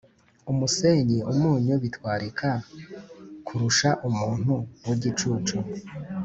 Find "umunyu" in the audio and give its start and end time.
1.31-1.73